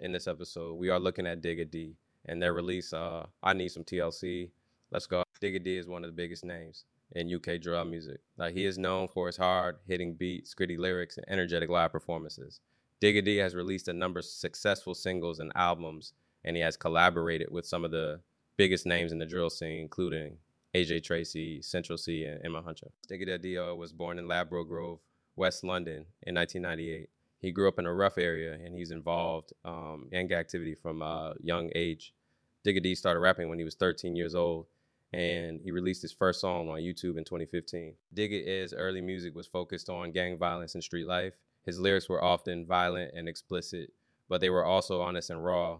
in 0.00 0.12
this 0.12 0.26
episode, 0.26 0.74
we 0.74 0.88
are 0.88 0.98
looking 0.98 1.26
at 1.26 1.42
Digga 1.42 1.70
D 1.70 1.96
and 2.26 2.42
their 2.42 2.52
release. 2.52 2.92
Uh, 2.92 3.26
I 3.42 3.52
need 3.52 3.70
some 3.70 3.84
TLC. 3.84 4.50
Let's 4.90 5.06
go. 5.06 5.22
Digga 5.40 5.62
D 5.62 5.76
is 5.76 5.88
one 5.88 6.04
of 6.04 6.08
the 6.08 6.16
biggest 6.16 6.44
names 6.44 6.84
in 7.12 7.32
UK 7.32 7.60
drill 7.60 7.84
music. 7.84 8.20
Like 8.36 8.54
he 8.54 8.64
is 8.64 8.78
known 8.78 9.08
for 9.08 9.26
his 9.26 9.36
hard 9.36 9.76
hitting 9.86 10.14
beats, 10.14 10.54
gritty 10.54 10.76
lyrics, 10.76 11.16
and 11.16 11.26
energetic 11.28 11.70
live 11.70 11.92
performances. 11.92 12.60
Digga 13.00 13.24
D 13.24 13.36
has 13.36 13.54
released 13.54 13.88
a 13.88 13.92
number 13.92 14.20
of 14.20 14.26
successful 14.26 14.94
singles 14.94 15.38
and 15.38 15.52
albums, 15.54 16.12
and 16.44 16.56
he 16.56 16.62
has 16.62 16.76
collaborated 16.76 17.50
with 17.50 17.66
some 17.66 17.84
of 17.84 17.90
the 17.90 18.20
biggest 18.56 18.86
names 18.86 19.12
in 19.12 19.18
the 19.18 19.26
drill 19.26 19.50
scene, 19.50 19.80
including 19.80 20.36
AJ 20.74 21.02
Tracey, 21.02 21.62
Central 21.62 21.98
Cee, 21.98 22.24
and 22.24 22.44
M 22.44 22.52
Huncho. 22.52 22.90
Digga 23.10 23.40
D 23.40 23.58
was 23.58 23.92
born 23.92 24.18
in 24.18 24.28
Ladbroke 24.28 24.68
Grove, 24.68 25.00
West 25.36 25.64
London 25.64 26.06
in 26.22 26.34
1998. 26.34 27.08
He 27.40 27.52
grew 27.52 27.68
up 27.68 27.78
in 27.78 27.86
a 27.86 27.94
rough 27.94 28.18
area, 28.18 28.52
and 28.52 28.74
he's 28.74 28.90
involved 28.90 29.52
um, 29.64 30.08
gang 30.10 30.32
activity 30.32 30.74
from 30.74 31.00
a 31.00 31.34
young 31.42 31.70
age. 31.74 32.12
Digga 32.64 32.82
D 32.82 32.94
started 32.94 33.20
rapping 33.20 33.48
when 33.48 33.58
he 33.58 33.64
was 33.64 33.74
13 33.74 34.14
years 34.14 34.34
old, 34.34 34.66
and 35.12 35.60
he 35.62 35.70
released 35.70 36.02
his 36.02 36.12
first 36.12 36.40
song 36.40 36.68
on 36.68 36.80
YouTube 36.80 37.16
in 37.16 37.24
2015. 37.24 37.94
Digga 38.14 38.44
D's 38.44 38.74
early 38.74 39.00
music 39.00 39.34
was 39.34 39.46
focused 39.46 39.88
on 39.88 40.12
gang 40.12 40.36
violence 40.36 40.74
and 40.74 40.84
street 40.84 41.06
life. 41.06 41.34
His 41.64 41.80
lyrics 41.80 42.08
were 42.08 42.22
often 42.22 42.66
violent 42.66 43.12
and 43.14 43.26
explicit, 43.26 43.92
but 44.28 44.42
they 44.42 44.50
were 44.50 44.64
also 44.64 45.00
honest 45.00 45.30
and 45.30 45.42
raw. 45.42 45.78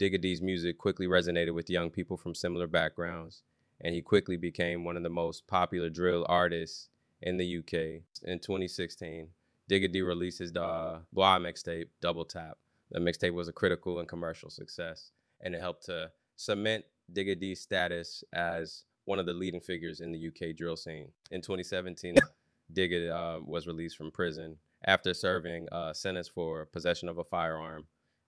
Digga 0.00 0.20
D's 0.20 0.40
music 0.40 0.78
quickly 0.78 1.06
resonated 1.06 1.54
with 1.54 1.68
young 1.68 1.90
people 1.90 2.16
from 2.16 2.34
similar 2.34 2.66
backgrounds, 2.66 3.42
and 3.82 3.94
he 3.94 4.00
quickly 4.00 4.38
became 4.38 4.82
one 4.82 4.96
of 4.96 5.02
the 5.02 5.10
most 5.10 5.46
popular 5.46 5.90
drill 5.90 6.24
artists 6.26 6.88
in 7.20 7.36
the 7.36 7.58
UK. 7.58 8.02
In 8.22 8.38
2016, 8.38 9.28
Digga 9.70 9.90
D 9.90 10.02
released 10.02 10.38
his 10.38 10.54
uh, 10.54 11.00
Blah 11.12 11.38
mixtape, 11.38 11.88
Double 12.00 12.24
Tap. 12.24 12.58
The 12.90 13.00
mixtape 13.00 13.34
was 13.34 13.48
a 13.48 13.52
critical 13.52 13.98
and 13.98 14.08
commercial 14.08 14.50
success, 14.50 15.10
and 15.40 15.54
it 15.54 15.60
helped 15.60 15.86
to 15.86 16.10
cement 16.36 16.84
Digga 17.12 17.38
D's 17.38 17.60
status 17.60 18.22
as 18.32 18.84
one 19.04 19.18
of 19.18 19.26
the 19.26 19.32
leading 19.32 19.60
figures 19.60 20.00
in 20.00 20.12
the 20.12 20.28
UK 20.28 20.56
drill 20.56 20.76
scene. 20.76 21.08
In 21.30 21.40
2017, 21.40 22.16
Digga 22.72 23.10
uh, 23.10 23.40
was 23.44 23.66
released 23.66 23.96
from 23.96 24.10
prison 24.10 24.56
after 24.84 25.14
serving 25.14 25.68
a 25.72 25.94
sentence 25.94 26.28
for 26.28 26.66
possession 26.66 27.08
of 27.08 27.18
a 27.18 27.24
firearm. 27.24 27.84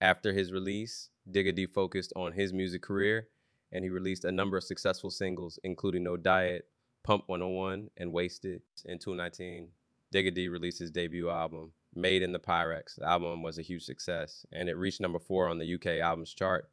After 0.00 0.32
his 0.32 0.52
release, 0.52 1.10
Digga 1.30 1.54
D 1.54 1.66
focused 1.66 2.12
on 2.16 2.32
his 2.32 2.52
music 2.52 2.82
career 2.82 3.28
and 3.72 3.84
he 3.84 3.90
released 3.90 4.24
a 4.24 4.32
number 4.32 4.56
of 4.56 4.64
successful 4.64 5.10
singles, 5.10 5.58
including 5.64 6.04
No 6.04 6.16
Diet, 6.16 6.66
Pump 7.02 7.24
101, 7.26 7.88
and 7.96 8.12
Wasted. 8.12 8.62
In 8.84 8.98
2019, 8.98 9.68
Digga 10.12 10.34
D 10.34 10.48
released 10.48 10.78
his 10.78 10.90
debut 10.90 11.30
album, 11.30 11.72
Made 11.94 12.22
in 12.22 12.32
the 12.32 12.38
Pyrex. 12.38 12.96
The 12.96 13.08
album 13.08 13.42
was 13.42 13.58
a 13.58 13.62
huge 13.62 13.84
success 13.84 14.44
and 14.52 14.68
it 14.68 14.76
reached 14.76 15.00
number 15.00 15.18
four 15.18 15.48
on 15.48 15.58
the 15.58 15.74
UK 15.74 16.00
albums 16.02 16.34
chart. 16.34 16.68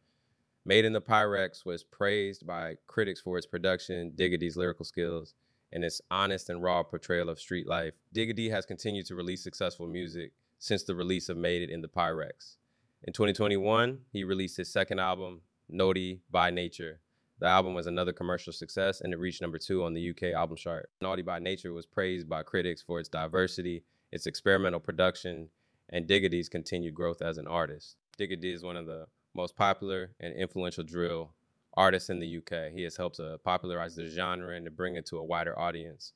Made 0.66 0.84
in 0.86 0.94
the 0.94 1.02
Pyrex 1.02 1.66
was 1.66 1.84
praised 1.84 2.46
by 2.46 2.76
critics 2.86 3.22
for 3.22 3.38
its 3.38 3.48
production, 3.48 4.12
Digga 4.12 4.40
D's 4.40 4.58
lyrical 4.58 4.86
skills, 4.86 5.34
and 5.72 5.84
its 5.84 6.02
honest 6.12 6.50
and 6.50 6.62
raw 6.62 6.84
portrayal 6.84 7.30
of 7.30 7.40
street 7.40 7.66
life. 7.66 7.94
Digga 8.14 8.36
D 8.36 8.50
has 8.50 8.66
continued 8.66 9.06
to 9.08 9.16
release 9.16 9.42
successful 9.42 9.88
music 9.88 10.34
since 10.58 10.84
the 10.84 10.96
release 10.96 11.30
of 11.30 11.38
Made 11.38 11.62
It 11.62 11.70
in 11.70 11.82
the 11.82 11.88
Pyrex. 11.88 12.58
In 13.04 13.14
2021, 13.14 14.00
he 14.12 14.26
released 14.26 14.58
his 14.58 14.72
second 14.72 15.00
album, 15.00 15.42
Naughty 15.70 16.22
by 16.30 16.52
Nature. 16.52 17.00
The 17.40 17.48
album 17.48 17.74
was 17.74 17.88
another 17.88 18.12
commercial 18.12 18.52
success 18.52 19.00
and 19.00 19.14
it 19.14 19.20
reached 19.20 19.42
number 19.42 19.58
two 19.58 19.84
on 19.86 19.94
the 19.94 20.10
UK 20.10 20.34
album 20.36 20.58
chart. 20.58 20.90
Naughty 21.02 21.22
by 21.22 21.40
Nature 21.40 21.72
was 21.72 21.86
praised 21.86 22.28
by 22.28 22.44
critics 22.44 22.82
for 22.82 23.00
its 23.00 23.08
diversity, 23.08 23.84
its 24.12 24.28
experimental 24.28 24.82
production, 24.82 25.50
and 25.90 26.06
Digga 26.06 26.30
D's 26.30 26.50
continued 26.50 26.94
growth 26.94 27.22
as 27.22 27.38
an 27.38 27.48
artist. 27.48 27.96
Digga 28.18 28.40
D 28.40 28.52
is 28.52 28.64
one 28.64 28.76
of 28.76 28.86
the 28.86 29.08
most 29.34 29.56
popular 29.56 30.12
and 30.20 30.36
influential 30.36 30.84
drill 30.84 31.32
artist 31.76 32.10
in 32.10 32.20
the 32.20 32.38
UK. 32.38 32.74
He 32.74 32.84
has 32.84 32.98
helped 32.98 33.16
to 33.18 33.40
popularize 33.46 33.96
the 33.96 34.08
genre 34.08 34.56
and 34.56 34.66
to 34.66 34.72
bring 34.72 34.96
it 34.96 35.06
to 35.08 35.18
a 35.18 35.24
wider 35.24 35.58
audience. 35.58 36.12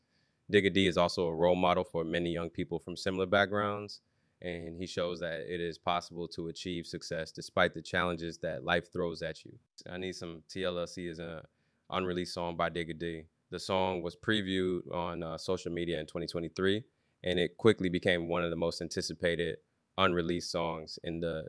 Digga 0.52 0.74
D 0.74 0.88
is 0.88 0.98
also 0.98 1.28
a 1.28 1.36
role 1.36 1.56
model 1.56 1.86
for 1.86 2.04
many 2.04 2.32
young 2.32 2.50
people 2.50 2.80
from 2.80 2.98
similar 2.98 3.26
backgrounds, 3.26 4.02
and 4.44 4.78
he 4.78 4.86
shows 4.86 5.22
that 5.22 5.42
it 5.48 5.62
is 5.62 5.78
possible 5.78 6.28
to 6.28 6.50
achieve 6.50 6.86
success 6.86 7.32
despite 7.32 7.74
the 7.74 7.82
challenges 7.82 8.38
that 8.40 8.66
life 8.66 8.92
throws 8.92 9.22
at 9.22 9.46
you. 9.46 9.54
I 9.90 9.98
Need 9.98 10.16
Some 10.16 10.44
TLC 10.50 11.10
is 11.10 11.20
an 11.20 11.42
unreleased 11.90 12.34
song 12.34 12.58
by 12.58 12.70
Digga 12.70 12.98
D. 13.00 13.24
The 13.52 13.60
song 13.60 14.02
was 14.02 14.16
previewed 14.16 14.92
on 14.94 15.24
uh, 15.24 15.38
social 15.38 15.72
media 15.72 16.00
in 16.00 16.06
2023, 16.08 16.84
and 17.24 17.40
it 17.40 17.58
quickly 17.58 17.88
became 17.88 18.28
one 18.28 18.44
of 18.44 18.50
the 18.50 18.56
most 18.56 18.82
anticipated 18.82 19.58
unreleased 19.98 20.52
songs 20.52 21.00
in 21.04 21.20
the 21.20 21.46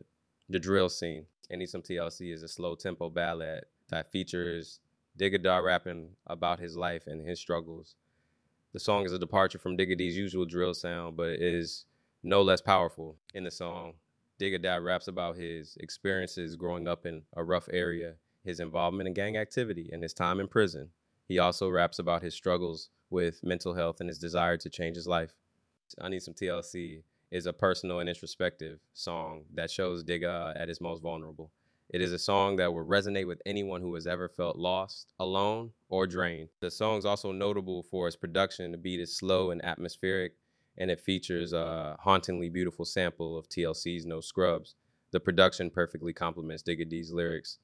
the 0.48 0.58
drill 0.58 0.88
scene. 0.88 1.26
I 1.50 1.56
Need 1.56 1.70
Some 1.70 1.82
TLC 1.82 2.32
is 2.32 2.42
a 2.42 2.48
slow 2.48 2.76
tempo 2.76 3.10
ballad 3.10 3.64
that 3.88 4.12
features 4.12 4.80
Digga 5.18 5.42
D 5.42 5.48
rapping 5.48 6.10
about 6.26 6.60
his 6.60 6.76
life 6.76 7.06
and 7.06 7.26
his 7.26 7.40
struggles. 7.40 7.96
The 8.72 8.80
song 8.80 9.04
is 9.04 9.12
a 9.12 9.18
departure 9.18 9.58
from 9.58 9.76
Digga 9.76 9.96
D's 9.96 10.16
usual 10.16 10.44
drill 10.44 10.74
sound, 10.74 11.16
but 11.16 11.30
it 11.30 11.54
is 11.54 11.86
no 12.24 12.40
less 12.42 12.60
powerful. 12.60 13.16
In 13.34 13.44
the 13.44 13.50
song, 13.50 13.92
Digga 14.40 14.60
D 14.60 14.68
raps 14.82 15.06
about 15.06 15.36
his 15.36 15.76
experiences 15.78 16.56
growing 16.56 16.88
up 16.88 17.04
in 17.06 17.22
a 17.36 17.44
rough 17.44 17.68
area, 17.70 18.14
his 18.42 18.60
involvement 18.60 19.06
in 19.06 19.14
gang 19.14 19.36
activity, 19.36 19.90
and 19.92 20.02
his 20.02 20.14
time 20.14 20.40
in 20.40 20.48
prison. 20.48 20.88
He 21.28 21.38
also 21.38 21.68
raps 21.68 21.98
about 21.98 22.22
his 22.22 22.34
struggles 22.34 22.88
with 23.10 23.44
mental 23.44 23.74
health 23.74 24.00
and 24.00 24.08
his 24.08 24.18
desire 24.18 24.56
to 24.56 24.70
change 24.70 24.96
his 24.96 25.06
life. 25.06 25.34
I 26.00 26.08
Need 26.08 26.22
Some 26.22 26.34
TLC 26.34 27.02
is 27.30 27.46
a 27.46 27.52
personal 27.52 28.00
and 28.00 28.08
introspective 28.08 28.80
song 28.94 29.44
that 29.52 29.70
shows 29.70 30.02
Digga 30.02 30.58
at 30.58 30.68
his 30.68 30.80
most 30.80 31.02
vulnerable. 31.02 31.50
It 31.90 32.00
is 32.00 32.12
a 32.12 32.18
song 32.18 32.56
that 32.56 32.72
will 32.72 32.84
resonate 32.84 33.26
with 33.26 33.42
anyone 33.44 33.82
who 33.82 33.94
has 33.94 34.06
ever 34.06 34.28
felt 34.28 34.56
lost, 34.56 35.12
alone, 35.20 35.72
or 35.90 36.06
drained. 36.06 36.48
The 36.60 36.70
song 36.70 36.98
is 36.98 37.04
also 37.04 37.30
notable 37.32 37.82
for 37.82 38.06
its 38.08 38.16
production. 38.16 38.72
The 38.72 38.78
beat 38.78 39.00
is 39.00 39.14
slow 39.14 39.50
and 39.50 39.64
atmospheric, 39.64 40.34
and 40.76 40.90
it 40.90 41.00
features 41.00 41.52
a 41.52 41.96
hauntingly 42.00 42.48
beautiful 42.48 42.84
sample 42.84 43.38
of 43.38 43.48
TLC's 43.48 44.06
No 44.06 44.20
Scrubs. 44.20 44.74
The 45.12 45.20
production 45.20 45.70
perfectly 45.70 46.12
complements 46.12 46.62
Digga 46.62 46.88
D's 46.88 47.12
lyrics, 47.12 47.58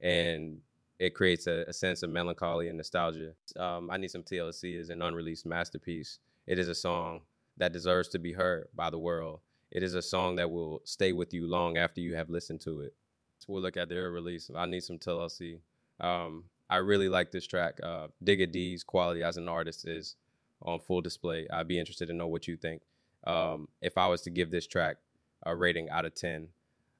and 0.00 0.58
it 0.98 1.14
creates 1.14 1.46
a, 1.46 1.64
a 1.66 1.72
sense 1.72 2.02
of 2.02 2.10
melancholy 2.10 2.68
and 2.68 2.76
nostalgia. 2.76 3.32
Um, 3.56 3.90
I 3.90 3.96
Need 3.96 4.10
Some 4.10 4.22
TLC 4.22 4.78
is 4.78 4.90
an 4.90 5.00
unreleased 5.00 5.46
masterpiece. 5.46 6.18
It 6.46 6.58
is 6.58 6.68
a 6.68 6.74
song 6.74 7.22
that 7.56 7.72
deserves 7.72 8.08
to 8.08 8.18
be 8.18 8.34
heard 8.34 8.68
by 8.74 8.90
the 8.90 8.98
world. 8.98 9.40
It 9.70 9.82
is 9.82 9.94
a 9.94 10.02
song 10.02 10.36
that 10.36 10.50
will 10.50 10.82
stay 10.84 11.12
with 11.12 11.32
you 11.32 11.46
long 11.46 11.78
after 11.78 12.00
you 12.00 12.14
have 12.16 12.28
listened 12.28 12.60
to 12.62 12.80
it. 12.80 12.94
So 13.38 13.46
we'll 13.52 13.62
look 13.62 13.78
at 13.78 13.88
their 13.88 14.10
release. 14.10 14.50
I 14.54 14.66
Need 14.66 14.82
Some 14.82 14.98
TLC. 14.98 15.60
Um, 16.00 16.44
I 16.68 16.76
really 16.76 17.08
like 17.08 17.30
this 17.30 17.46
track. 17.46 17.80
Uh, 17.82 18.08
Digga 18.22 18.50
D's 18.50 18.84
quality 18.84 19.22
as 19.22 19.38
an 19.38 19.48
artist 19.48 19.88
is 19.88 20.16
on 20.62 20.80
full 20.80 21.00
display. 21.00 21.46
I'd 21.52 21.68
be 21.68 21.78
interested 21.78 22.06
to 22.08 22.14
know 22.14 22.26
what 22.26 22.48
you 22.48 22.56
think. 22.56 22.82
Um, 23.24 23.68
if 23.82 23.98
I 23.98 24.06
was 24.08 24.22
to 24.22 24.30
give 24.30 24.50
this 24.50 24.66
track 24.66 24.96
a 25.44 25.54
rating 25.54 25.88
out 25.90 26.04
of 26.04 26.14
10, 26.14 26.48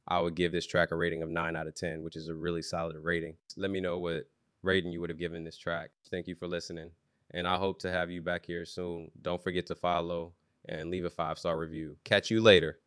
I 0.09 0.21
would 0.21 0.35
give 0.35 0.53
this 0.53 0.67
track 0.67 0.91
a 0.91 0.97
rating 0.97 1.23
of 1.23 1.29
9 1.29 1.57
out 1.57 1.67
of 1.67 1.75
10, 1.75 2.03
which 2.03 2.17
is 2.17 2.29
a 2.29 2.35
really 2.35 2.63
solid 2.63 2.97
rating. 2.97 3.37
Let 3.57 3.71
me 3.71 3.81
know 3.81 3.99
what 3.99 4.29
rating 4.63 4.93
you 4.93 5.01
would 5.01 5.11
have 5.11 5.19
given 5.19 5.45
this 5.45 5.57
track. 5.57 5.91
Thank 6.11 6.27
you 6.27 6.35
for 6.35 6.49
listening. 6.49 6.91
And 7.33 7.47
I 7.47 7.57
hope 7.57 7.79
to 7.81 7.91
have 7.91 8.11
you 8.11 8.23
back 8.23 8.45
here 8.45 8.65
soon. 8.65 9.11
Don't 9.23 9.43
forget 9.43 9.67
to 9.67 9.75
follow 9.75 10.33
and 10.69 10.91
leave 10.91 11.05
a 11.05 11.11
five 11.11 11.39
star 11.39 11.57
review. 11.57 11.97
Catch 12.05 12.31
you 12.31 12.41
later. 12.41 12.79